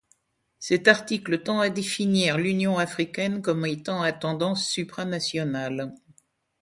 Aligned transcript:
Cet 0.57 0.87
article 0.87 1.43
tend 1.43 1.59
à 1.59 1.69
définir 1.69 2.39
l'Union 2.39 2.79
africaine 2.79 3.43
comme 3.43 3.67
étant 3.67 4.01
à 4.01 4.11
tendance 4.11 4.67
supranationale. 4.67 5.93